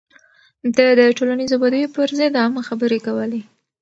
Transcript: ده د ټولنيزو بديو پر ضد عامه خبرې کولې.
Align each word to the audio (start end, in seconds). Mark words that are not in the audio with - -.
ده 0.75 0.85
د 0.99 1.01
ټولنيزو 1.17 1.55
بديو 1.63 1.93
پر 1.95 2.09
ضد 2.19 2.33
عامه 2.41 2.61
خبرې 2.69 2.99
کولې. 3.05 3.41